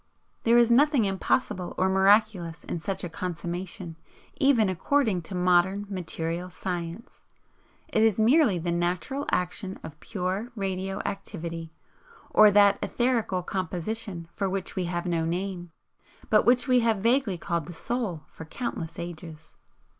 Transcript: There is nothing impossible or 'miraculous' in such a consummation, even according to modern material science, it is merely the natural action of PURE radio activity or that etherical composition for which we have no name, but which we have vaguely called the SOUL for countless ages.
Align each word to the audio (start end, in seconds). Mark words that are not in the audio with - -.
There 0.45 0.57
is 0.57 0.71
nothing 0.71 1.05
impossible 1.05 1.75
or 1.77 1.87
'miraculous' 1.87 2.63
in 2.63 2.79
such 2.79 3.03
a 3.03 3.07
consummation, 3.09 3.97
even 4.37 4.67
according 4.67 5.21
to 5.21 5.35
modern 5.35 5.85
material 5.91 6.49
science, 6.49 7.23
it 7.87 8.01
is 8.01 8.19
merely 8.19 8.57
the 8.57 8.71
natural 8.71 9.27
action 9.29 9.79
of 9.83 9.99
PURE 9.99 10.51
radio 10.55 11.01
activity 11.05 11.71
or 12.31 12.49
that 12.49 12.81
etherical 12.81 13.43
composition 13.45 14.27
for 14.33 14.49
which 14.49 14.75
we 14.75 14.85
have 14.85 15.05
no 15.05 15.23
name, 15.23 15.71
but 16.31 16.47
which 16.47 16.67
we 16.67 16.79
have 16.79 16.97
vaguely 16.97 17.37
called 17.37 17.67
the 17.67 17.71
SOUL 17.71 18.23
for 18.27 18.45
countless 18.45 18.97
ages. 18.97 19.55